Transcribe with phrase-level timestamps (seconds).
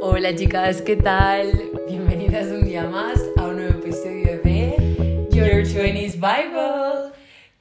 [0.00, 1.70] Hola chicas, ¿qué tal?
[1.88, 7.12] Bienvenidas un día más a un nuevo episodio de Your 20s Bible.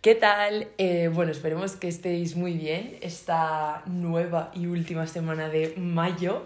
[0.01, 0.67] ¿Qué tal?
[0.77, 6.43] Eh, bueno, esperemos que estéis muy bien esta nueva y última semana de mayo.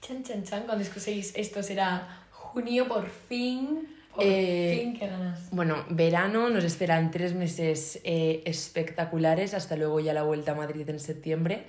[0.00, 3.88] Chan, chan, chan, cuando escuchéis esto será junio por fin.
[4.14, 5.50] Por Eh, fin, qué ganas.
[5.50, 10.88] Bueno, verano, nos esperan tres meses eh, espectaculares, hasta luego ya la vuelta a Madrid
[10.88, 11.64] en septiembre.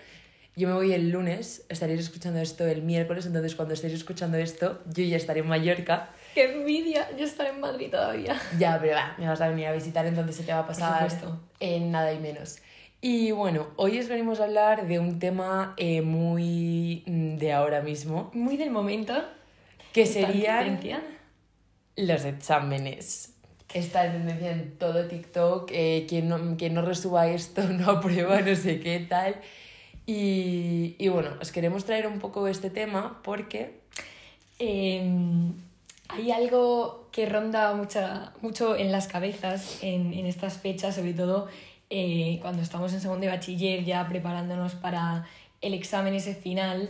[0.57, 4.81] Yo me voy el lunes, estaréis escuchando esto el miércoles, entonces cuando estéis escuchando esto,
[4.91, 6.09] yo ya estaré en Mallorca.
[6.33, 7.15] ¡Qué envidia!
[7.15, 8.41] Yo estaré en Madrid todavía.
[8.57, 11.07] Ya, pero va, me vas a venir a visitar, entonces se te va a pasar
[11.59, 12.57] en nada y menos.
[13.01, 17.81] Y bueno, hoy os venimos a hablar de un tema eh, muy mm, de ahora
[17.81, 19.13] mismo, Muy del momento.
[19.93, 20.79] que serían
[21.97, 23.35] los exámenes.
[23.75, 28.41] Está en tendencia en todo TikTok, eh, quien, no, quien no resuba esto no aprueba,
[28.41, 29.35] no sé qué tal.
[30.07, 33.85] Y, y bueno, os queremos traer un poco este tema porque
[34.59, 35.05] Eh,
[36.09, 41.47] hay algo que ronda mucha, mucho en las cabezas en, en estas fechas, sobre todo
[41.91, 45.27] eh, cuando estamos en segundo de bachiller ya preparándonos para
[45.61, 46.89] el examen ese final.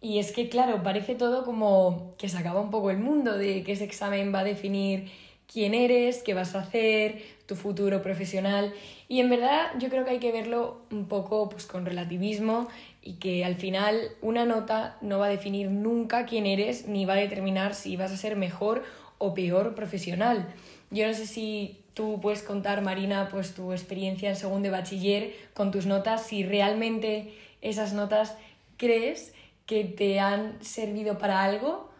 [0.00, 3.62] Y es que, claro, parece todo como que se acaba un poco el mundo, de
[3.64, 5.10] que ese examen va a definir
[5.52, 8.72] quién eres, qué vas a hacer, tu futuro profesional.
[9.08, 12.68] Y en verdad yo creo que hay que verlo un poco pues, con relativismo
[13.02, 17.14] y que al final una nota no va a definir nunca quién eres ni va
[17.14, 18.82] a determinar si vas a ser mejor
[19.18, 20.46] o peor profesional.
[20.90, 25.34] Yo no sé si tú puedes contar, Marina, pues tu experiencia en segundo de bachiller
[25.54, 28.36] con tus notas, si realmente esas notas
[28.76, 29.34] crees
[29.66, 31.90] que te han servido para algo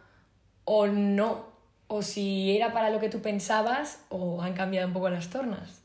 [0.65, 1.47] o no,
[1.87, 5.83] o si era para lo que tú pensabas o han cambiado un poco las tornas.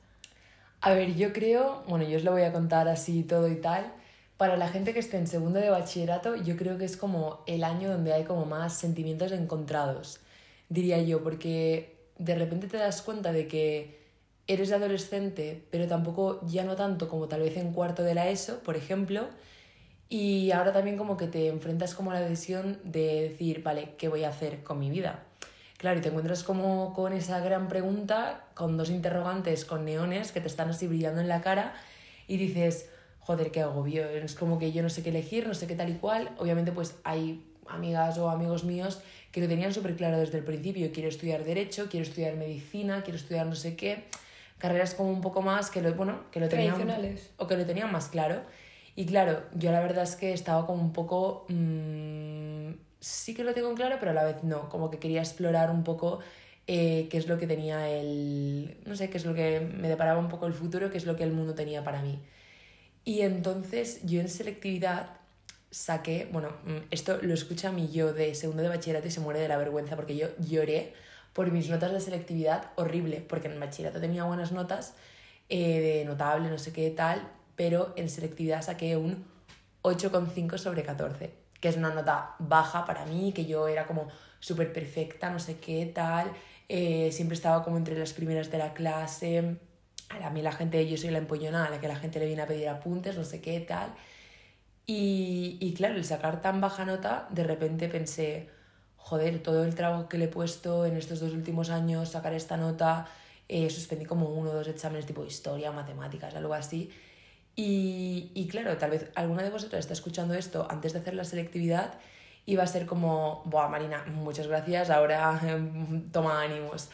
[0.81, 3.93] A ver, yo creo, bueno, yo os lo voy a contar así todo y tal.
[4.37, 7.63] Para la gente que esté en segundo de bachillerato, yo creo que es como el
[7.65, 10.21] año donde hay como más sentimientos encontrados,
[10.69, 13.99] diría yo, porque de repente te das cuenta de que
[14.47, 18.59] eres adolescente, pero tampoco ya no tanto como tal vez en cuarto de la ESO,
[18.63, 19.27] por ejemplo,
[20.07, 24.07] y ahora también como que te enfrentas como a la decisión de decir, vale, ¿qué
[24.07, 25.25] voy a hacer con mi vida?
[25.79, 30.41] Claro, y te encuentras como con esa gran pregunta, con dos interrogantes con neones que
[30.41, 31.73] te están así brillando en la cara
[32.27, 32.89] y dices,
[33.21, 35.87] joder, qué agobio, es como que yo no sé qué elegir, no sé qué tal
[35.87, 36.31] y cual.
[36.37, 39.01] Obviamente pues hay amigas o amigos míos
[39.31, 43.17] que lo tenían súper claro desde el principio, quiero estudiar derecho, quiero estudiar medicina, quiero
[43.17, 44.03] estudiar no sé qué,
[44.57, 46.73] carreras como un poco más que lo, bueno, que lo tenían
[47.37, 48.41] o que lo tenían más claro.
[48.97, 51.45] Y claro, yo la verdad es que estaba como un poco...
[51.47, 54.69] mm, sí que lo tengo claro, pero a la vez no.
[54.69, 56.19] Como que quería explorar un poco
[56.67, 58.77] eh, qué es lo que tenía el...
[58.85, 61.15] No sé, qué es lo que me deparaba un poco el futuro, qué es lo
[61.15, 62.19] que el mundo tenía para mí.
[63.05, 65.19] Y entonces yo en selectividad
[65.71, 69.39] saqué, bueno, mm, esto lo escucha mi yo de segundo de bachillerato y se muere
[69.39, 70.93] de la vergüenza porque yo lloré
[71.33, 74.93] por mis notas de selectividad horrible, porque en bachillerato tenía buenas notas,
[75.49, 79.25] eh, de notable, no sé qué tal, pero en selectividad saqué un
[79.83, 84.07] 8,5 sobre 14, que es una nota baja para mí, que yo era como
[84.39, 86.31] súper perfecta, no sé qué tal,
[86.69, 89.57] eh, siempre estaba como entre las primeras de la clase,
[90.09, 92.41] a mí la gente, yo soy la empollona a la que la gente le viene
[92.41, 93.93] a pedir apuntes, no sé qué tal.
[94.85, 98.49] Y, y claro, el sacar tan baja nota, de repente pensé,
[98.97, 102.57] joder, todo el trabajo que le he puesto en estos dos últimos años, sacar esta
[102.57, 103.07] nota,
[103.47, 106.91] eh, suspendí como uno o dos exámenes tipo historia, matemáticas, algo así.
[107.61, 111.25] Y, y claro, tal vez alguna de vosotras está escuchando esto antes de hacer la
[111.25, 111.95] selectividad
[112.45, 116.89] y va a ser como, Buah, Marina, muchas gracias, ahora em, toma ánimos.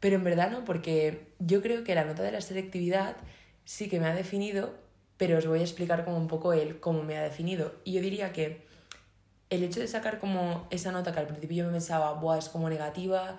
[0.00, 3.16] Pero en verdad no, porque yo creo que la nota de la selectividad
[3.64, 4.74] sí que me ha definido,
[5.18, 7.76] pero os voy a explicar como un poco el cómo me ha definido.
[7.84, 8.66] Y yo diría que
[9.50, 12.48] el hecho de sacar como esa nota que al principio yo me pensaba, Buah, es
[12.48, 13.36] como negativa,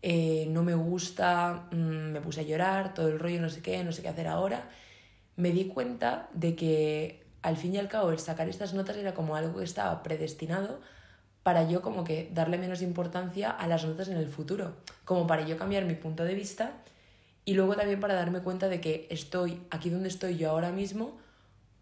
[0.00, 3.84] eh, no me gusta, mm, me puse a llorar, todo el rollo, no sé qué,
[3.84, 4.70] no sé qué hacer ahora,
[5.36, 9.14] me di cuenta de que al fin y al cabo el sacar estas notas era
[9.14, 10.80] como algo que estaba predestinado
[11.42, 15.42] para yo como que darle menos importancia a las notas en el futuro, como para
[15.42, 16.72] yo cambiar mi punto de vista
[17.44, 21.18] y luego también para darme cuenta de que estoy aquí donde estoy yo ahora mismo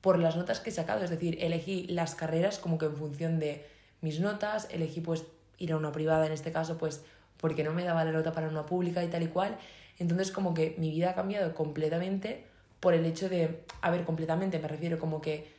[0.00, 3.38] por las notas que he sacado, es decir, elegí las carreras como que en función
[3.38, 3.67] de
[4.00, 5.25] mis notas, elegí pues
[5.58, 7.03] ir a una privada en este caso pues
[7.37, 9.58] porque no me daba la nota para una pública y tal y cual,
[9.99, 12.46] entonces como que mi vida ha cambiado completamente
[12.81, 15.53] por el hecho de, a ver, completamente me refiero como que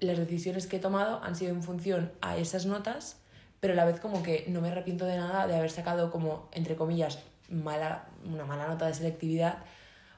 [0.00, 3.18] las decisiones que he tomado han sido en función a esas notas,
[3.60, 6.48] pero a la vez como que no me arrepiento de nada de haber sacado como,
[6.52, 7.20] entre comillas,
[7.50, 9.58] mala, una mala nota de selectividad,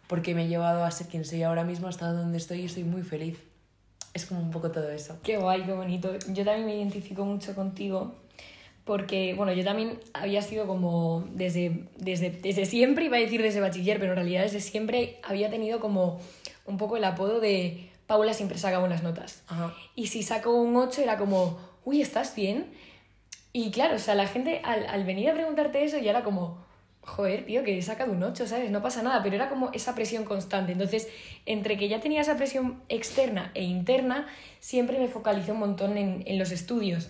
[0.06, 2.84] porque me ha llevado a ser quien soy ahora mismo, hasta donde estoy y estoy
[2.84, 3.38] muy feliz.
[4.14, 5.18] Es como un poco todo eso.
[5.22, 6.16] Qué guay, qué bonito.
[6.28, 8.14] Yo también me identifico mucho contigo
[8.86, 13.60] porque, bueno, yo también había sido como desde, desde, desde siempre, iba a decir desde
[13.60, 16.20] bachiller, pero en realidad desde siempre había tenido como
[16.66, 19.42] un poco el apodo de Paula siempre saca buenas notas.
[19.96, 22.66] Y si saco un 8 era como, uy, ¿estás bien?
[23.52, 26.64] Y claro, o sea, la gente al, al venir a preguntarte eso ya era como,
[27.00, 28.70] joder, tío, que he sacado un 8, ¿sabes?
[28.70, 30.70] No pasa nada, pero era como esa presión constante.
[30.70, 31.08] Entonces,
[31.44, 34.28] entre que ya tenía esa presión externa e interna,
[34.60, 37.08] siempre me focalicé un montón en, en los estudios.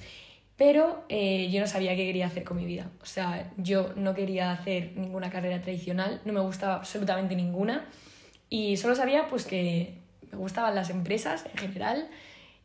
[0.56, 2.90] Pero eh, yo no sabía qué quería hacer con mi vida.
[3.02, 7.86] O sea, yo no quería hacer ninguna carrera tradicional, no me gustaba absolutamente ninguna.
[8.48, 9.98] Y solo sabía pues que
[10.32, 12.08] me gustaban las empresas en general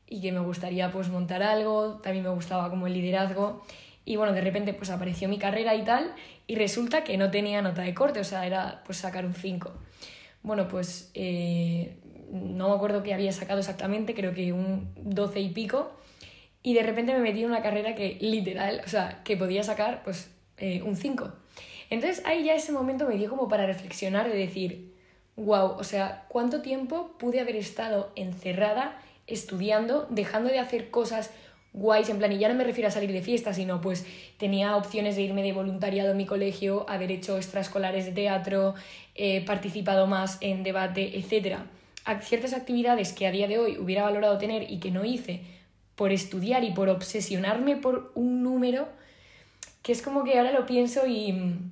[0.07, 3.61] y que me gustaría pues montar algo, también me gustaba como el liderazgo.
[4.05, 6.13] Y bueno, de repente pues apareció mi carrera y tal,
[6.47, 9.71] y resulta que no tenía nota de corte, o sea, era pues sacar un 5.
[10.43, 11.97] Bueno, pues eh,
[12.31, 15.91] no me acuerdo qué había sacado exactamente, creo que un 12 y pico
[16.63, 20.03] y de repente me metí en una carrera que literal, o sea, que podía sacar
[20.03, 21.31] pues eh, un 5.
[21.89, 24.93] Entonces ahí ya ese momento me dio como para reflexionar de decir,
[25.35, 31.31] wow, o sea, ¿cuánto tiempo pude haber estado encerrada estudiando, dejando de hacer cosas
[31.73, 34.05] guays, en plan, y ya no me refiero a salir de fiesta, sino pues
[34.37, 38.75] tenía opciones de irme de voluntariado en mi colegio, haber hecho extraescolares de teatro,
[39.15, 41.59] eh, participado más en debate, etc.
[42.21, 45.41] ciertas actividades que a día de hoy hubiera valorado tener y que no hice
[46.01, 48.87] por estudiar y por obsesionarme por un número,
[49.83, 51.71] que es como que ahora lo pienso y mm,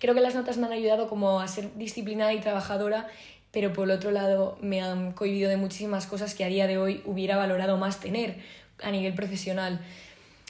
[0.00, 3.06] creo que las notas me han ayudado como a ser disciplinada y trabajadora,
[3.52, 7.00] pero por otro lado me han cohibido de muchísimas cosas que a día de hoy
[7.04, 8.38] hubiera valorado más tener
[8.82, 9.80] a nivel profesional.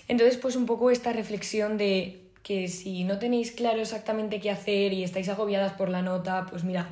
[0.08, 4.94] Entonces, pues un poco esta reflexión de que si no tenéis claro exactamente qué hacer
[4.94, 6.88] y estáis agobiadas por la nota, pues mira,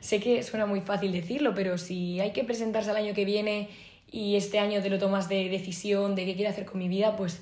[0.00, 3.68] sé que suena muy fácil decirlo, pero si hay que presentarse al año que viene
[4.10, 7.16] y este año te lo tomas de decisión de qué quiero hacer con mi vida,
[7.16, 7.40] pues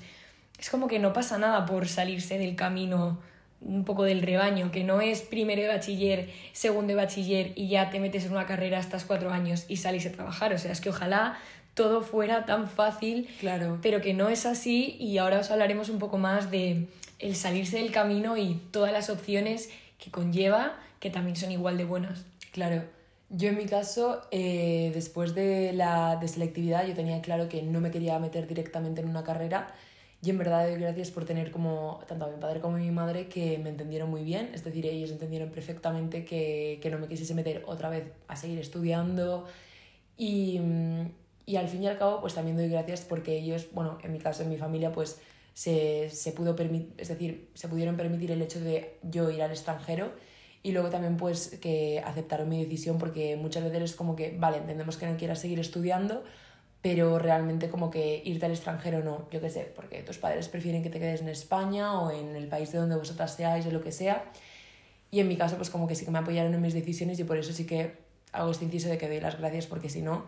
[0.59, 3.19] es como que no pasa nada por salirse del camino
[3.61, 7.89] un poco del rebaño, que no es primero de bachiller, segundo de bachiller y ya
[7.89, 10.53] te metes en una carrera hasta cuatro años y sales a trabajar.
[10.53, 11.39] O sea, es que ojalá
[11.73, 13.79] todo fuera tan fácil, claro.
[13.81, 16.87] pero que no es así y ahora os hablaremos un poco más de
[17.19, 21.85] el salirse del camino y todas las opciones que conlleva, que también son igual de
[21.85, 22.25] buenas.
[22.51, 22.83] Claro.
[23.37, 27.81] Yo en mi caso, eh, después de la de selectividad, yo tenía claro que no
[27.81, 29.75] me quería meter directamente en una carrera
[30.21, 32.91] y en verdad doy gracias por tener como tanto a mi padre como a mi
[32.91, 37.09] madre que me entendieron muy bien, es decir, ellos entendieron perfectamente que, que no me
[37.09, 39.45] quisiese meter otra vez a seguir estudiando
[40.17, 40.61] y,
[41.45, 44.19] y al fin y al cabo pues también doy gracias porque ellos, bueno, en mi
[44.19, 45.19] caso, en mi familia pues
[45.53, 49.51] se, se pudo permitir, es decir, se pudieron permitir el hecho de yo ir al
[49.51, 50.13] extranjero
[50.65, 54.57] y luego también pues que aceptaron mi decisión porque muchas veces es como que, vale,
[54.57, 56.23] entendemos que no quieras seguir estudiando,
[56.81, 60.81] pero realmente como que irte al extranjero no, yo qué sé, porque tus padres prefieren
[60.81, 63.83] que te quedes en España o en el país de donde vosotras seáis o lo
[63.83, 64.25] que sea.
[65.11, 67.25] Y en mi caso pues como que sí que me apoyaron en mis decisiones y
[67.25, 67.97] por eso sí que
[68.31, 70.25] hago este inciso de que doy las gracias porque si no,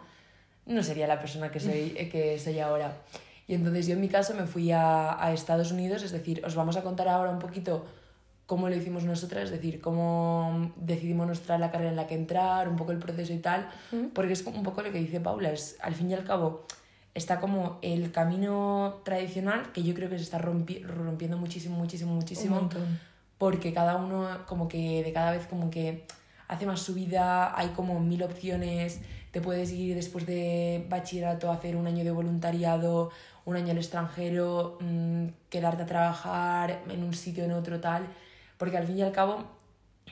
[0.67, 3.01] no sería la persona que soy, que soy ahora.
[3.47, 6.53] Y entonces yo en mi caso me fui a, a Estados Unidos, es decir, os
[6.53, 7.87] vamos a contar ahora un poquito
[8.47, 12.69] cómo lo hicimos nosotras, es decir, cómo decidimos nuestra la carrera en la que entrar,
[12.69, 13.69] un poco el proceso y tal,
[14.13, 16.65] porque es un poco lo que dice Paula, es al fin y al cabo
[17.13, 22.69] está como el camino tradicional que yo creo que se está rompiendo muchísimo, muchísimo, muchísimo,
[23.37, 26.05] porque cada uno como que de cada vez como que
[26.47, 31.55] hace más su vida, hay como mil opciones, te puedes ir después de bachillerato a
[31.55, 33.11] hacer un año de voluntariado,
[33.43, 38.07] un año al extranjero, mm, quedarte a trabajar en un sitio, en otro, tal
[38.57, 39.45] porque al fin y al cabo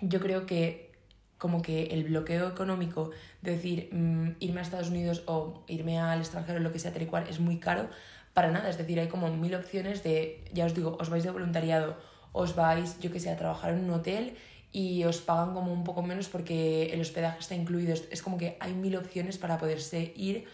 [0.02, 0.92] yo creo que
[1.38, 3.12] como que el bloqueo económico
[3.42, 7.04] de decir mm, irme a Estados Unidos o irme al extranjero, lo que sea, tal
[7.04, 7.90] y cual, es muy caro
[8.34, 8.70] para nada.
[8.70, 11.98] Es decir, hay como mil opciones de, ya os digo, os vais de voluntariado,
[12.32, 14.36] os vais, yo que sé, a trabajar en un hotel
[14.72, 17.94] y os pagan como un poco menos porque el hospedaje está incluido.
[17.94, 20.46] Es como que hay mil opciones para poderse ir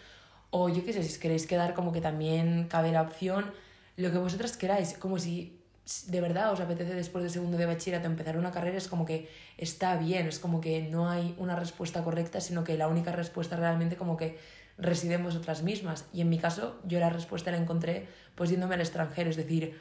[0.52, 3.52] o yo qué sé, si queréis quedar como que también cabe la opción,
[3.96, 5.61] lo que vosotras queráis, como si
[6.08, 9.30] de verdad os apetece después de segundo de bachillerato empezar una carrera, es como que
[9.58, 13.56] está bien, es como que no hay una respuesta correcta, sino que la única respuesta
[13.56, 14.38] realmente como que
[14.78, 16.06] reside en vosotras mismas.
[16.14, 19.80] Y en mi caso, yo la respuesta la encontré pues yéndome al extranjero, es decir,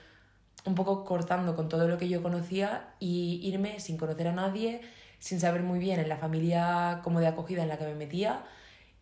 [0.64, 4.80] un poco cortando con todo lo que yo conocía y irme sin conocer a nadie,
[5.18, 8.44] sin saber muy bien en la familia como de acogida en la que me metía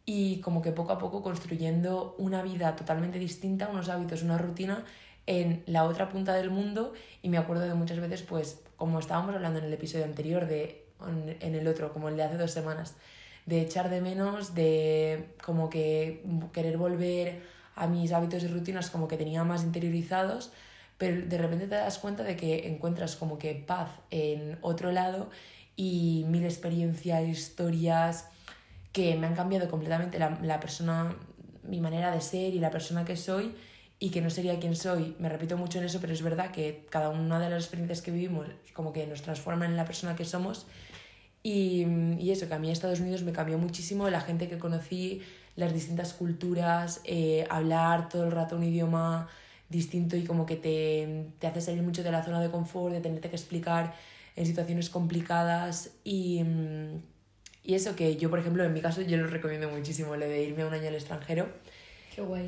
[0.04, 4.84] y como que poco a poco construyendo una vida totalmente distinta, unos hábitos, una rutina
[5.28, 9.35] en la otra punta del mundo y me acuerdo de muchas veces, pues, como estábamos
[9.35, 10.87] hablando en el episodio anterior, de,
[11.40, 12.94] en el otro, como el de hace dos semanas,
[13.44, 17.42] de echar de menos, de como que querer volver
[17.76, 20.50] a mis hábitos y rutinas como que tenía más interiorizados,
[20.97, 25.28] pero de repente te das cuenta de que encuentras como que paz en otro lado
[25.76, 28.30] y mil experiencias, historias
[28.92, 31.14] que me han cambiado completamente la, la persona,
[31.64, 33.54] mi manera de ser y la persona que soy
[34.00, 35.16] y que no sería quien soy.
[35.18, 38.10] Me repito mucho en eso, pero es verdad que cada una de las experiencias que
[38.10, 40.66] vivimos como que nos transforman en la persona que somos.
[41.42, 41.84] Y,
[42.18, 45.22] y eso, que a mí Estados Unidos me cambió muchísimo, la gente que conocí,
[45.56, 49.28] las distintas culturas, eh, hablar todo el rato un idioma
[49.68, 53.00] distinto y como que te, te hace salir mucho de la zona de confort, de
[53.00, 53.94] tenerte que explicar
[54.36, 56.42] en situaciones complicadas y,
[57.64, 60.44] y eso que yo, por ejemplo, en mi caso, yo lo recomiendo muchísimo, lo de
[60.44, 61.48] irme un año al extranjero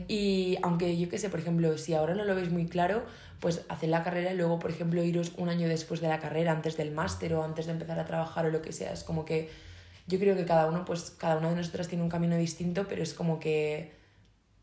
[0.08, 3.04] y aunque yo qué sé, por ejemplo, si ahora no lo veis muy claro,
[3.40, 6.52] pues haced la carrera y luego, por ejemplo, iros un año después de la carrera,
[6.52, 8.92] antes del máster o antes de empezar a trabajar o lo que sea.
[8.92, 9.50] Es como que
[10.06, 13.02] yo creo que cada uno, pues cada una de nosotras tiene un camino distinto, pero
[13.02, 13.92] es como que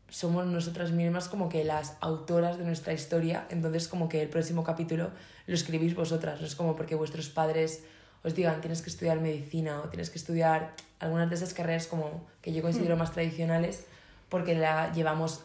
[0.08, 4.64] somos nosotras mismas como que las autoras de nuestra historia, entonces como que el próximo
[4.64, 5.10] capítulo
[5.46, 7.82] lo escribís vosotras, no es como porque vuestros padres
[8.24, 12.26] os digan tienes que estudiar medicina o tienes que estudiar algunas de esas carreras como
[12.40, 12.98] que yo considero mm.
[12.98, 13.86] más tradicionales,
[14.28, 15.44] porque la llevamos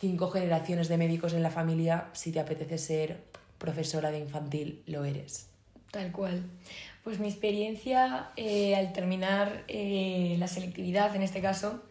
[0.00, 3.20] cinco generaciones de médicos en la familia, si te apetece ser
[3.58, 5.48] profesora de infantil, lo eres.
[5.90, 6.42] Tal cual.
[7.04, 11.82] Pues mi experiencia al terminar la selectividad, en este caso,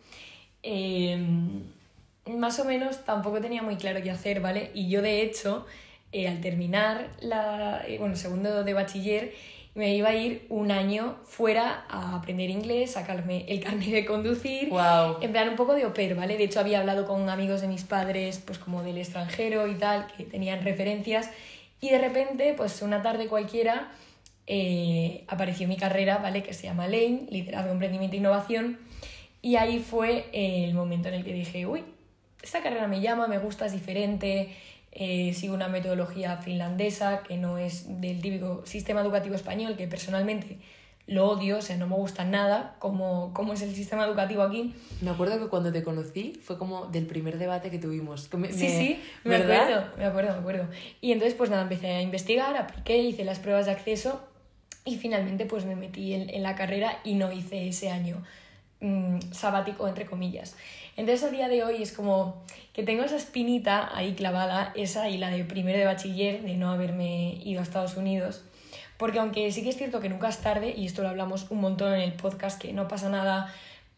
[2.25, 4.71] más o menos tampoco tenía muy claro qué hacer, ¿vale?
[4.73, 5.65] Y yo, de hecho,
[6.13, 9.33] al terminar la, bueno, segundo de bachiller,
[9.75, 14.69] me iba a ir un año fuera a aprender inglés, sacarme el carnet de conducir,
[14.69, 15.17] wow.
[15.21, 16.37] en plan un poco de oper, ¿vale?
[16.37, 20.07] De hecho había hablado con amigos de mis padres, pues como del extranjero y tal,
[20.15, 21.29] que tenían referencias,
[21.81, 23.91] y de repente, pues una tarde cualquiera,
[24.45, 26.43] eh, apareció mi carrera, ¿vale?
[26.43, 28.79] Que se llama Lane, Liderazgo, Emprendimiento e Innovación,
[29.41, 31.83] y ahí fue el momento en el que dije, uy,
[32.43, 34.53] esta carrera me llama, me gusta, es diferente,
[34.95, 40.59] eh, sigo una metodología finlandesa que no es del típico sistema educativo español, que personalmente
[41.07, 44.73] lo odio, o sea, no me gusta nada como, es el sistema educativo aquí.
[45.01, 48.29] Me acuerdo que cuando te conocí fue como del primer debate que tuvimos.
[48.51, 50.67] sí, sí, me acuerdo, me acuerdo, me acuerdo.
[51.01, 54.21] Y entonces pues nada, empecé a investigar, apliqué, hice las pruebas de acceso
[54.85, 58.23] y finalmente pues me metí en, en la carrera y no hice ese año
[58.79, 60.55] mm, sabático, entre comillas.
[60.95, 65.17] Entonces a día de hoy es como que tengo esa espinita ahí clavada, esa y
[65.17, 68.43] la de primero de bachiller, de no haberme ido a Estados Unidos.
[68.97, 71.61] Porque aunque sí que es cierto que nunca es tarde, y esto lo hablamos un
[71.61, 73.53] montón en el podcast, que no pasa nada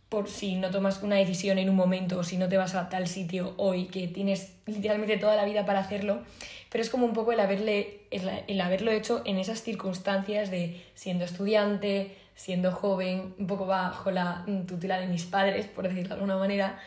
[0.10, 2.90] por si no tomas una decisión en un momento o si no te vas a
[2.90, 6.22] tal sitio hoy, que tienes literalmente toda la vida para hacerlo,
[6.70, 11.26] pero es como un poco el, haberle, el haberlo hecho en esas circunstancias de siendo
[11.26, 16.38] estudiante, siendo joven, un poco bajo la tutela de mis padres, por decirlo de alguna
[16.38, 16.80] manera,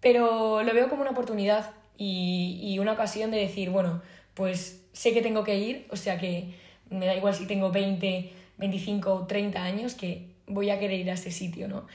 [0.00, 4.02] pero lo veo como una oportunidad y, y una ocasión de decir, bueno,
[4.34, 6.54] pues sé que tengo que ir, o sea que
[6.90, 11.10] me da igual si tengo 20, 25 o 30 años, que voy a querer ir
[11.10, 11.86] a ese sitio, ¿no?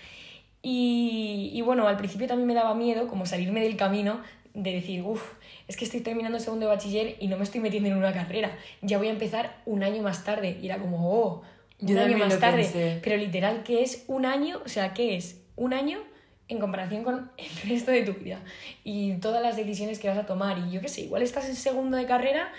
[0.62, 4.21] Y, y, bueno, al principio también me daba miedo como salirme del camino
[4.55, 5.33] de decir, uff,
[5.67, 8.57] es que estoy terminando segundo de bachiller y no me estoy metiendo en una carrera,
[8.81, 10.57] ya voy a empezar un año más tarde.
[10.59, 11.43] Y era como, oh,
[11.82, 13.00] un año más tarde.
[13.03, 14.62] Pero literal, ¿qué es un año?
[14.65, 16.00] O sea, ¿qué es un año
[16.48, 18.39] en comparación con el resto de tu vida?
[18.84, 20.58] Y todas las decisiones que vas a tomar.
[20.60, 22.51] Y yo qué sé, igual estás en segundo de carrera,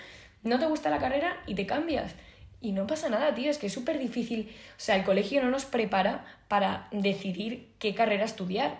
[0.43, 2.15] no te gusta la carrera y te cambias.
[2.59, 4.49] Y no pasa nada, tío, es que es súper difícil.
[4.71, 8.79] O sea, el colegio no nos prepara para decidir qué carrera estudiar.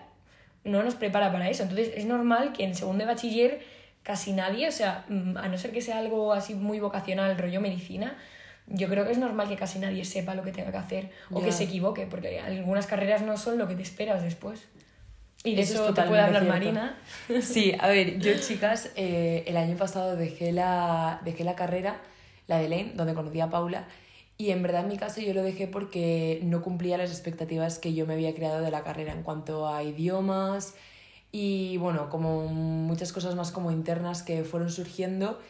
[0.64, 1.62] No nos prepara para eso.
[1.62, 3.60] Entonces es normal que en segundo de bachiller
[4.02, 7.60] casi nadie, o sea, mm, a no ser que sea algo así muy vocacional, rollo
[7.60, 8.16] medicina,
[8.70, 11.42] yo creo que es normal que casi nadie sepa lo que tenga que hacer o
[11.42, 14.68] que se equivoque, porque algunas carreras no son lo que te esperas después.
[15.44, 16.98] Y de eso, te puede hablar Marina.
[17.42, 22.00] Sí, a ver, yo chicas, eh, el año pasado dejé la, dejé la carrera,
[22.46, 23.86] la de Lane, donde conocí a Paula,
[24.36, 27.92] y en verdad en mi caso yo lo dejé porque no cumplía las expectativas que
[27.94, 30.74] yo me había creado de la carrera en cuanto a idiomas
[31.32, 35.40] y bueno, como muchas cosas más como internas que fueron surgiendo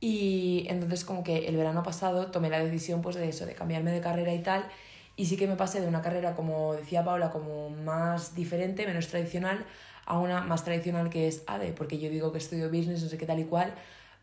[0.00, 3.92] y entonces como que el verano pasado tomé la decisión pues de eso, de cambiarme
[3.92, 4.64] de carrera y tal.
[5.16, 9.08] Y sí que me pasé de una carrera, como decía Paula, como más diferente, menos
[9.08, 9.66] tradicional,
[10.06, 13.18] a una más tradicional que es ADE, porque yo digo que estudio business, no sé
[13.18, 13.74] qué tal y cual,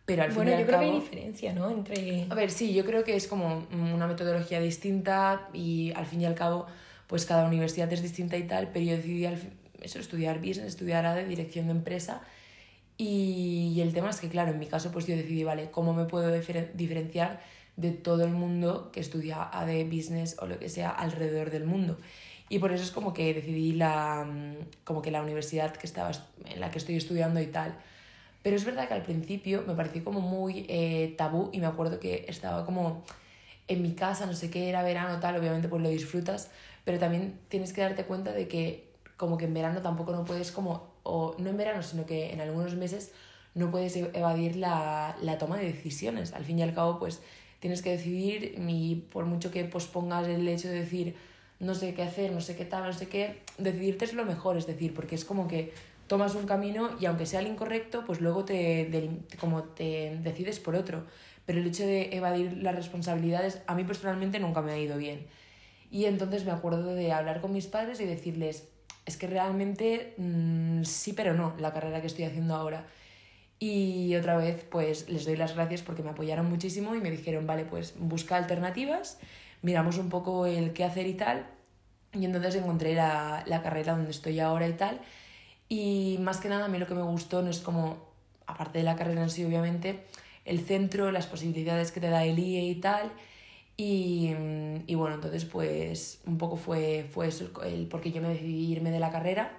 [0.05, 1.69] pero al bueno, fin y al yo creo que hay diferencia, ¿no?
[1.69, 2.25] Entre...
[2.29, 6.25] A ver, sí, yo creo que es como una metodología distinta y al fin y
[6.25, 6.65] al cabo,
[7.05, 9.25] pues cada universidad es distinta y tal, pero yo decidí
[9.81, 12.21] eso, estudiar business, estudiar ADE, dirección de empresa,
[12.97, 16.05] y, el tema es que, claro, en mi caso, pues yo decidí, vale, ¿cómo me
[16.05, 17.41] puedo diferenciar
[17.75, 21.97] de todo el mundo que estudia AD, business o lo que sea alrededor del mundo?
[22.49, 26.11] Y por eso es como que decidí la, mm, como que la universidad que estaba,
[26.45, 27.75] en la que estoy estudiando y tal.
[28.41, 31.99] Pero es verdad que al principio me pareció como muy eh, tabú y me acuerdo
[31.99, 33.03] que estaba como
[33.67, 36.49] en mi casa, no sé qué, era verano, tal, obviamente pues lo disfrutas,
[36.85, 38.87] pero también tienes que darte cuenta de que
[39.17, 42.41] como que en verano tampoco no puedes como, o no en verano, sino que en
[42.41, 43.11] algunos meses
[43.55, 46.33] no puedes e-, evadir la, la toma de decisiones.
[46.33, 47.21] Al fin y al cabo, pues
[47.59, 51.15] tienes que decidir y por mucho que pospongas el hecho de decir
[51.59, 54.57] no sé qué hacer, no sé qué tal, no sé qué, decidirte es lo mejor,
[54.57, 55.73] es decir, porque es como que
[56.07, 59.09] tomas un camino y aunque sea el incorrecto, pues luego te,
[59.39, 61.05] como te decides por otro.
[61.45, 65.25] Pero el hecho de evadir las responsabilidades a mí personalmente nunca me ha ido bien.
[65.89, 68.67] Y entonces me acuerdo de hablar con mis padres y decirles,
[69.07, 72.85] es que realmente mm, sí, pero no, la carrera que estoy haciendo ahora.
[73.57, 77.47] Y otra vez, pues les doy las gracias porque me apoyaron muchísimo y me dijeron,
[77.47, 79.19] vale, pues busca alternativas,
[79.61, 81.47] miramos un poco el qué hacer y tal.
[82.13, 84.99] Y entonces encontré la, la carrera donde estoy ahora y tal.
[85.69, 87.97] Y más que nada, a mí lo que me gustó no es como,
[88.45, 90.03] aparte de la carrera en sí, obviamente,
[90.45, 93.11] el centro, las posibilidades que te da el IE y tal.
[93.79, 94.33] Y,
[94.87, 98.89] y bueno, entonces pues un poco fue, fue eso el porque yo me decidí irme
[98.89, 99.57] de la carrera.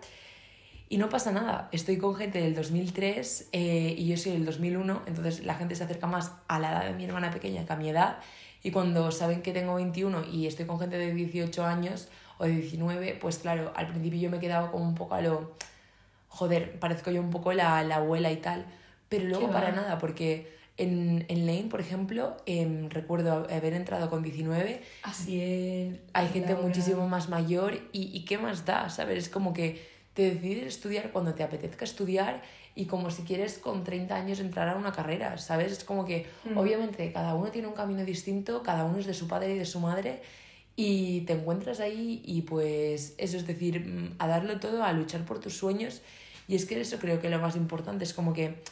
[0.90, 5.02] Y no pasa nada, estoy con gente del 2003 eh, y yo soy del 2001,
[5.06, 7.76] entonces la gente se acerca más a la edad de mi hermana pequeña que a
[7.76, 8.18] mi edad.
[8.62, 12.08] Y cuando saben que tengo 21 y estoy con gente de 18 años
[12.38, 15.52] o de 19, pues claro, al principio yo me quedaba como un poco a lo,
[16.28, 18.64] joder, parezco yo un poco la, la abuela y tal,
[19.10, 24.22] pero luego para nada, porque en, en Lane, por ejemplo, em, recuerdo haber entrado con
[24.22, 24.82] 19.
[25.02, 25.96] Así es.
[26.14, 29.18] Hay gente muchísimo más mayor y, y qué más da, ¿sabes?
[29.18, 32.42] Es como que te decides estudiar cuando te apetezca estudiar
[32.74, 35.72] y como si quieres con 30 años entrar a una carrera, ¿sabes?
[35.72, 36.56] Es como que mm.
[36.56, 39.66] obviamente cada uno tiene un camino distinto, cada uno es de su padre y de
[39.66, 40.22] su madre
[40.76, 45.24] y te encuentras ahí y pues eso es decir, mm, a darlo todo, a luchar
[45.24, 46.02] por tus sueños
[46.46, 48.62] y es que eso creo que lo más importante es como que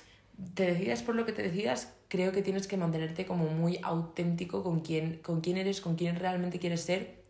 [0.54, 4.62] te decidas por lo que te decidas, creo que tienes que mantenerte como muy auténtico
[4.62, 7.22] con quién, con quién eres, con quién realmente quieres ser.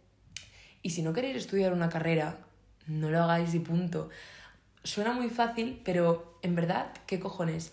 [0.83, 2.39] Y si no queréis estudiar una carrera,
[2.87, 4.11] no lo hagáis y punto.
[4.85, 7.73] Suena muy fácil, pero en verdad, ¿qué cojones?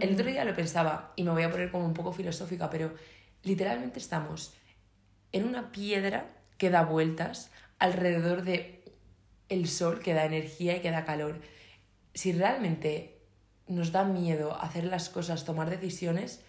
[0.00, 2.94] El otro día lo pensaba y me voy a poner como un poco filosófica, pero
[3.42, 4.52] literalmente estamos
[5.32, 8.82] en una piedra que da vueltas alrededor de
[9.48, 11.40] el sol que da energía y que da calor
[12.14, 13.13] si realmente
[13.66, 16.42] nos da miedo hacer las cosas, tomar decisiones,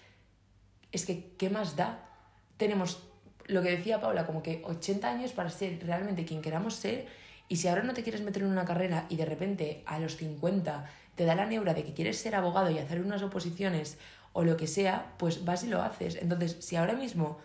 [0.91, 2.09] es que ¿qué más da?
[2.57, 3.03] Tenemos
[3.47, 7.07] lo que decía Paula, como que 80 años para ser realmente quien queramos ser,
[7.47, 10.17] y si ahora no te quieres meter en una carrera y de repente a los
[10.17, 13.97] 50 te da la neura de que quieres ser abogado y hacer unas oposiciones
[14.33, 16.15] o lo que sea, pues vas y lo haces.
[16.15, 17.37] Entonces, si ahora mismo,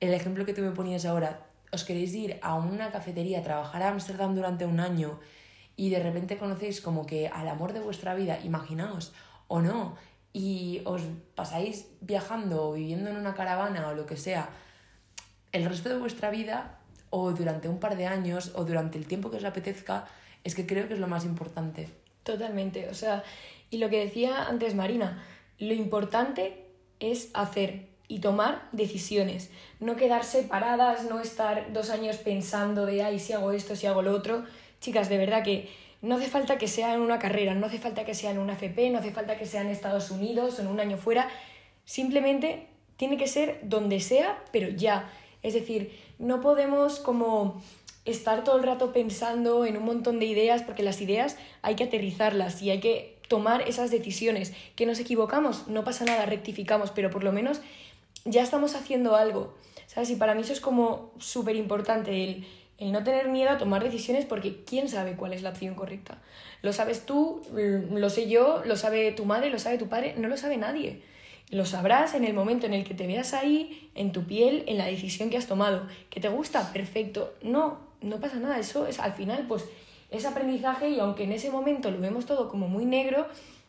[0.00, 3.88] el ejemplo que tú me ponías ahora, os queréis ir a una cafetería trabajar a
[3.88, 5.20] Ámsterdam durante un año
[5.78, 9.12] y de repente conocéis como que al amor de vuestra vida, imaginaos
[9.46, 9.94] o no,
[10.32, 11.02] y os
[11.36, 14.50] pasáis viajando o viviendo en una caravana o lo que sea,
[15.52, 19.30] el resto de vuestra vida o durante un par de años o durante el tiempo
[19.30, 20.08] que os apetezca,
[20.42, 21.88] es que creo que es lo más importante.
[22.24, 23.22] Totalmente, o sea,
[23.70, 25.22] y lo que decía antes Marina,
[25.60, 26.66] lo importante
[26.98, 33.18] es hacer y tomar decisiones, no quedarse paradas, no estar dos años pensando de, ay,
[33.18, 34.44] si hago esto, si hago lo otro,
[34.80, 35.68] chicas, de verdad que
[36.00, 38.54] no hace falta que sea en una carrera, no hace falta que sea en una
[38.54, 41.28] FP, no hace falta que sea en Estados Unidos o en un año fuera,
[41.84, 42.66] simplemente
[42.96, 45.10] tiene que ser donde sea, pero ya.
[45.42, 47.62] Es decir, no podemos como
[48.04, 51.84] estar todo el rato pensando en un montón de ideas, porque las ideas hay que
[51.84, 54.52] aterrizarlas y hay que tomar esas decisiones.
[54.76, 57.60] Que nos equivocamos, no pasa nada, rectificamos, pero por lo menos
[58.28, 59.54] ya estamos haciendo algo.
[59.86, 60.10] ¿Sabes?
[60.10, 62.46] Y para mí eso es como súper importante, el
[62.78, 66.18] el no tener miedo a tomar decisiones porque quién sabe cuál es la opción correcta.
[66.62, 70.28] Lo sabes tú, lo sé yo, lo sabe tu madre, lo sabe tu padre, no
[70.28, 71.02] lo sabe nadie.
[71.50, 74.78] Lo sabrás en el momento en el que te veas ahí, en tu piel, en
[74.78, 75.88] la decisión que has tomado.
[76.08, 76.72] ¿Que te gusta?
[76.72, 77.34] Perfecto.
[77.42, 78.58] No, no pasa nada.
[78.60, 79.64] Eso es al final, pues,
[80.10, 83.26] es aprendizaje y aunque en ese momento lo vemos todo como muy negro,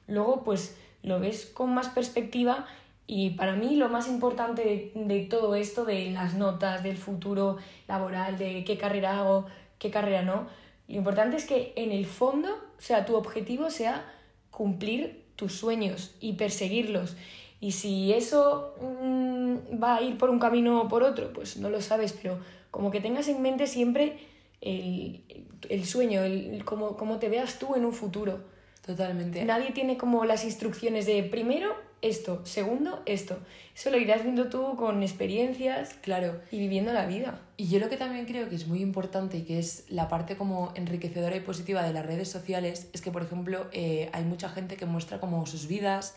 [0.07, 2.67] luego pues lo ves con más perspectiva
[3.11, 8.37] y para mí lo más importante de, todo esto, de las notas, del futuro laboral,
[8.37, 9.47] de qué carrera hago,
[9.79, 10.47] qué carrera no,
[10.87, 14.05] lo importante es que en el fondo, o sea, tu objetivo sea
[14.51, 17.17] cumplir tus sueños y perseguirlos.
[17.59, 21.71] Y si eso mm, va a ir por un camino o por otro, pues no
[21.71, 22.37] lo sabes, pero
[22.69, 24.19] como que tengas en mente siempre
[24.61, 28.41] el, sueño, el, cómo, cómo te veas tú en un futuro.
[28.85, 29.43] Totalmente.
[29.45, 33.37] Nadie tiene como las instrucciones de primero esto, segundo esto.
[33.75, 36.39] Eso lo irás viendo tú con experiencias Claro.
[36.51, 37.39] y viviendo la vida.
[37.57, 40.37] Y yo lo que también creo que es muy importante y que es la parte
[40.37, 44.49] como enriquecedora y positiva de las redes sociales es que, por ejemplo, eh, hay mucha
[44.49, 46.15] gente que muestra como sus vidas,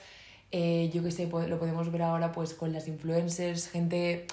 [0.51, 4.27] eh, yo que sé, lo podemos ver ahora pues con las influencers, gente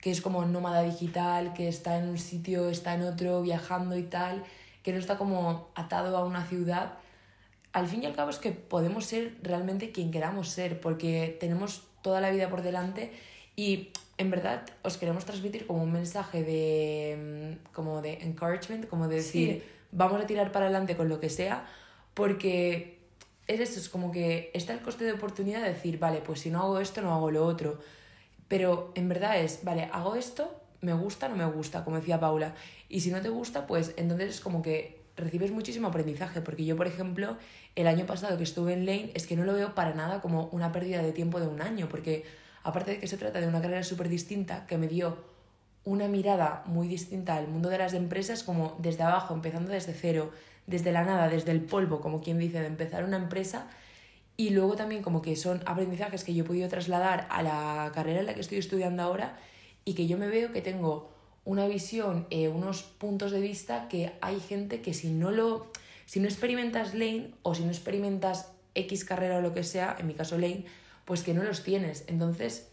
[0.00, 4.02] que es como nómada digital, que está en un sitio, está en otro, viajando y
[4.02, 4.42] tal,
[4.82, 6.94] que no está como atado a una ciudad.
[7.72, 11.84] Al fin y al cabo es que podemos ser realmente quien queramos ser, porque tenemos
[12.02, 13.12] toda la vida por delante
[13.56, 19.08] y en verdad os queremos transmitir como un mensaje de mm, como de encouragement, como
[19.08, 19.62] de decir, Sí.
[19.90, 21.66] vamos a tirar para adelante con lo que sea,
[22.14, 22.98] porque
[23.46, 26.50] es eso, es como que está el coste de oportunidad de decir, vale, pues si
[26.50, 27.78] no hago esto, no hago lo otro.
[28.48, 32.54] Pero en verdad es, vale, hago esto, me gusta, no me gusta, como decía Paula.
[32.88, 36.40] Y si no te gusta, pues entonces es como que recibes muchísimo aprendizaje.
[36.40, 37.36] Porque yo, por ejemplo,
[37.76, 40.46] el año pasado que estuve en Lane, es que no lo veo para nada como
[40.52, 41.88] una pérdida de tiempo de un año.
[41.88, 42.24] Porque
[42.62, 45.16] aparte de que se trata de una carrera súper distinta, que me dio
[45.84, 50.30] una mirada muy distinta al mundo de las empresas, como desde abajo, empezando desde cero,
[50.66, 53.66] desde la nada, desde el polvo, como quien dice, de empezar una empresa.
[54.36, 58.20] Y luego también como que son aprendizajes que yo he podido trasladar a la carrera
[58.20, 59.36] en la que estoy estudiando ahora
[59.84, 61.11] y que yo me veo que tengo
[61.44, 65.70] una visión, eh, unos puntos de vista que hay gente que si no lo,
[66.06, 70.06] si no experimentas Lane o si no experimentas X carrera o lo que sea, en
[70.06, 70.64] mi caso Lane,
[71.04, 72.04] pues que no los tienes.
[72.06, 72.68] Entonces,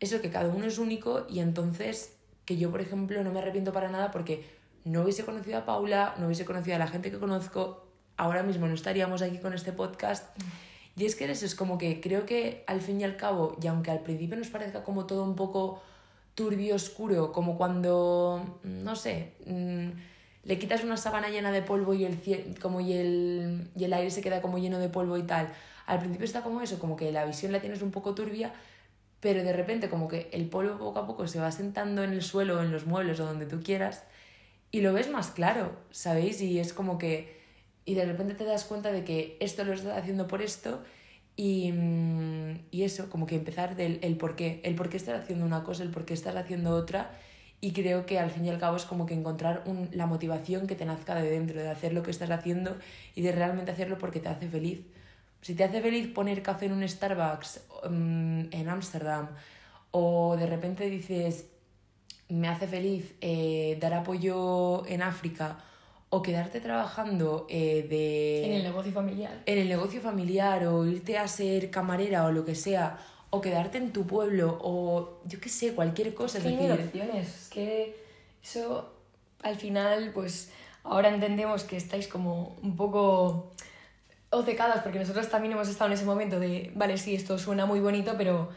[0.00, 3.72] eso que cada uno es único y entonces que yo, por ejemplo, no me arrepiento
[3.72, 4.44] para nada porque
[4.84, 8.66] no hubiese conocido a Paula, no hubiese conocido a la gente que conozco, ahora mismo
[8.66, 10.36] no estaríamos aquí con este podcast.
[10.96, 13.66] Y es que eso es como que creo que al fin y al cabo, y
[13.66, 15.82] aunque al principio nos parezca como todo un poco
[16.34, 19.88] turbio, oscuro, como cuando, no sé, mm,
[20.44, 22.18] le quitas una sábana llena de polvo y el,
[22.60, 25.48] como y, el, y el aire se queda como lleno de polvo y tal.
[25.86, 28.52] Al principio está como eso, como que la visión la tienes un poco turbia,
[29.20, 32.22] pero de repente como que el polvo poco a poco se va sentando en el
[32.22, 34.04] suelo, en los muebles o donde tú quieras
[34.70, 36.40] y lo ves más claro, ¿sabéis?
[36.40, 37.42] Y es como que
[37.84, 40.82] y de repente te das cuenta de que esto lo estás haciendo por esto
[41.36, 45.20] y, mm, y eso, como que empezar del el por qué, el por qué estás
[45.22, 47.10] haciendo una cosa, el por qué estás haciendo otra
[47.60, 50.66] y creo que al fin y al cabo es como que encontrar un- la motivación
[50.66, 52.76] que te nazca de dentro, de hacer lo que estás haciendo
[53.14, 54.80] y de realmente hacerlo porque te hace feliz.
[55.40, 59.28] Si te hace feliz poner café en un Starbucks mm, en Ámsterdam
[59.90, 61.46] o de repente dices,
[62.28, 65.58] me hace feliz eh, dar apoyo en África
[66.14, 69.42] o quedarte trabajando eh, de En el negocio familiar.
[69.46, 72.98] en el negocio familiar o irte a ser camarera o lo que sea
[73.30, 76.38] o quedarte en tu pueblo o yo qué sé, cualquier cosa.
[76.38, 77.26] Es que decir, opciones.
[77.26, 77.96] Es que
[78.44, 78.92] eso,
[79.42, 80.52] al final, pues
[80.84, 83.50] ahora entendemos que estáis como un poco
[84.30, 87.80] obcecadas, porque nosotros también hemos estado en ese momento de, vale, sí, esto suena muy
[87.80, 88.50] bonito, pero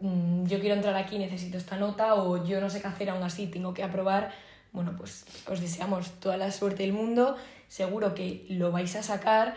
[0.00, 3.22] mm, yo quiero entrar aquí, necesito esta nota, o yo no sé qué hacer aún
[3.22, 4.32] así, tengo que aprobar.
[4.72, 7.36] Bueno, pues os deseamos toda la suerte del mundo,
[7.68, 9.56] seguro que lo vais a sacar,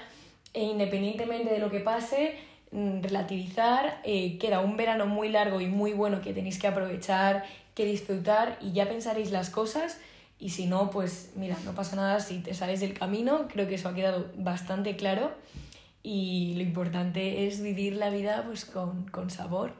[0.53, 2.35] e independientemente de lo que pase,
[2.71, 7.43] mm, relativizar, eh, queda un verano muy largo y muy bueno que tenéis que aprovechar,
[7.75, 9.99] que disfrutar y ya pensaréis las cosas.
[10.39, 13.75] Y si no, pues mira, no pasa nada si te sales del camino, creo que
[13.75, 15.31] eso ha quedado bastante claro.
[16.01, 19.73] Y lo importante es vivir la vida pues con, con sabor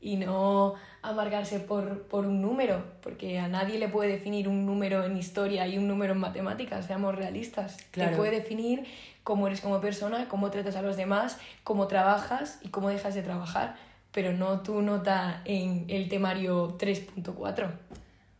[0.00, 5.04] y no amargarse por, por un número, porque a nadie le puede definir un número
[5.04, 7.76] en historia y un número en matemáticas, seamos realistas.
[7.90, 8.12] Claro.
[8.12, 8.84] Te puede definir
[9.22, 13.22] cómo eres como persona, cómo tratas a los demás, cómo trabajas y cómo dejas de
[13.22, 13.76] trabajar,
[14.12, 17.70] pero no tu nota en el temario 3.4.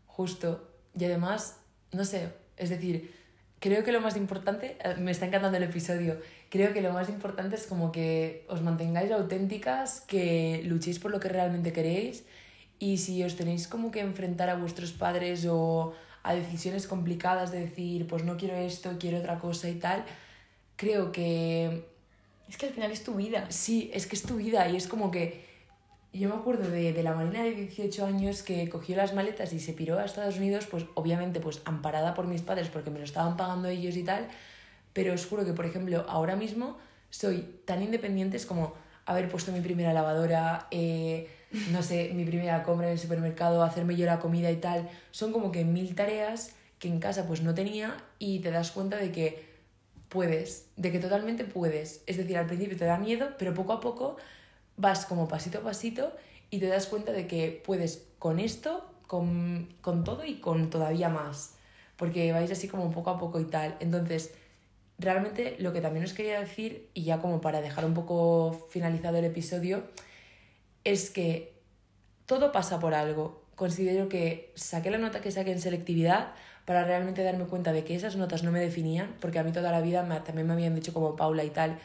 [0.07, 0.66] justo.
[0.99, 1.61] Y además,
[1.92, 3.19] no sé, es decir,
[3.61, 7.09] creo que lo más importante, eh, me está encantando el episodio, creo que lo más
[7.09, 12.25] importante es como que os mantengáis auténticas, que luchéis por lo que realmente queréis
[12.79, 17.61] y si os tenéis como que enfrentar a vuestros padres o a decisiones complicadas de
[17.61, 20.05] decir, pues no quiero esto, quiero otra cosa y tal,
[20.77, 21.85] creo que
[22.49, 23.46] Es que al final es tu vida.
[23.51, 25.49] Sí, es que es tu vida y es como que
[26.12, 29.61] yo me acuerdo de, de la Marina de 18 años que cogió las maletas y
[29.61, 33.05] se piró a Estados Unidos, pues obviamente pues amparada por mis padres porque me lo
[33.05, 34.29] estaban pagando ellos y tal,
[34.92, 36.79] pero os juro que por ejemplo ahora mismo
[37.11, 38.75] soy tan independiente es como
[39.07, 41.29] haber puesto mi primera lavadora, eh,
[41.70, 45.33] no sé, mi primera compra en el supermercado, hacerme yo la comida y tal, son
[45.33, 49.12] como que mil tareas que en casa pues no tenía y te das cuenta de
[49.12, 49.51] que
[50.09, 52.03] puedes, de que totalmente puedes.
[52.07, 54.16] Es decir, al principio te da miedo, pero poco a poco
[54.81, 56.12] vas como pasito a pasito
[56.51, 61.09] y te das cuenta de que puedes con esto, con, con todo y con todavía
[61.09, 61.55] más.
[61.97, 63.77] Porque vais así como poco a poco y tal.
[63.81, 64.33] Entonces,
[64.99, 69.19] realmente lo que también os quería decir, y ya como para dejar un poco finalizado
[69.19, 69.85] el episodio,
[70.85, 71.55] es que
[72.27, 73.43] todo pasa por algo.
[73.55, 76.33] Considero que saqué la nota que saqué en selectividad
[76.64, 79.71] para realmente darme cuenta de que esas notas no me definían, porque a mí toda
[79.73, 81.79] la vida también me habían dicho como Paula y tal.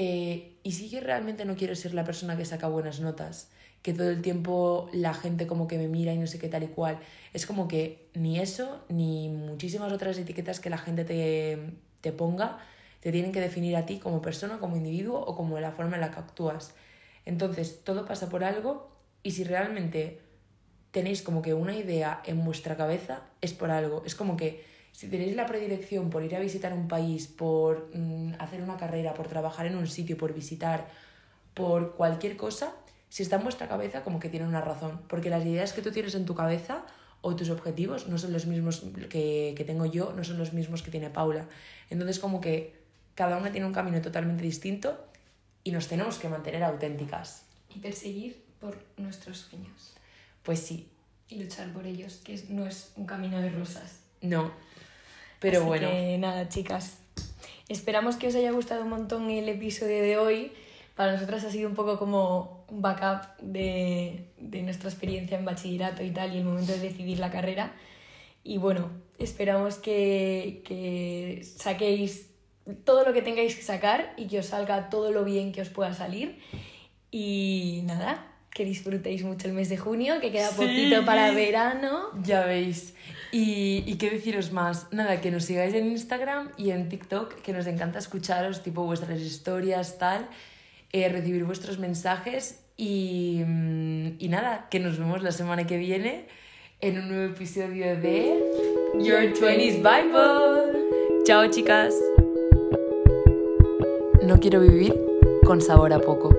[0.00, 3.50] Eh, y si yo realmente no quiero ser la persona que saca buenas notas,
[3.82, 6.62] que todo el tiempo la gente como que me mira y no sé qué tal
[6.62, 7.00] y cual,
[7.32, 12.58] es como que ni eso, ni muchísimas otras etiquetas que la gente te, te ponga,
[13.00, 16.02] te tienen que definir a ti como persona, como individuo o como la forma en
[16.02, 16.74] la que actúas.
[17.24, 18.92] Entonces, todo pasa por algo
[19.24, 20.20] y si realmente
[20.92, 24.04] tenéis como que una idea en vuestra cabeza, es por algo.
[24.06, 28.34] Es como que si tenéis la predilección por ir a visitar un país, por mm,
[28.38, 30.88] hacer una carrera, por trabajar en un sitio, por visitar,
[31.54, 32.74] por cualquier cosa,
[33.08, 35.00] si está en vuestra cabeza, como que tiene una razón.
[35.08, 36.84] Porque las ideas que tú tienes en tu cabeza
[37.20, 40.82] o tus objetivos no son los mismos que, que tengo yo, no son los mismos
[40.82, 41.48] que tiene Paula.
[41.90, 42.78] Entonces, como que
[43.14, 44.96] cada una tiene un camino totalmente distinto
[45.64, 47.44] y nos tenemos que mantener auténticas.
[47.74, 49.94] Y perseguir por nuestros sueños.
[50.42, 50.88] Pues sí.
[51.28, 54.00] Y luchar por ellos, que no es un camino de rosas.
[54.22, 54.52] No.
[55.40, 55.88] Pero Así bueno.
[55.90, 56.98] Que nada, chicas.
[57.68, 60.52] Esperamos que os haya gustado un montón el episodio de hoy.
[60.96, 66.02] Para nosotras ha sido un poco como un backup de, de nuestra experiencia en bachillerato
[66.02, 67.72] y tal, y el momento de decidir la carrera.
[68.42, 72.30] Y bueno, esperamos que, que saquéis
[72.84, 75.68] todo lo que tengáis que sacar y que os salga todo lo bien que os
[75.68, 76.40] pueda salir.
[77.10, 80.56] Y nada, que disfrutéis mucho el mes de junio, que queda Sí.
[80.56, 82.08] poquito para verano.
[82.24, 82.94] Ya veis.
[83.30, 84.86] Y, y qué deciros más.
[84.92, 89.20] Nada, que nos sigáis en Instagram y en TikTok, que nos encanta escucharos, tipo vuestras
[89.20, 90.28] historias, tal,
[90.92, 96.26] eh, recibir vuestros mensajes y, mm, y nada, que nos vemos la semana que viene
[96.80, 98.40] en un nuevo episodio de
[99.00, 101.22] Your 20s Bible.
[101.24, 101.94] Chao, chicas.
[104.22, 104.94] No quiero vivir
[105.44, 106.34] con sabor a poco.